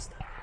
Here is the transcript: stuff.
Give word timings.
stuff. 0.00 0.37